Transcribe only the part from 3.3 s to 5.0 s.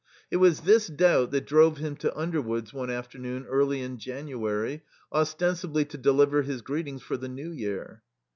early in January,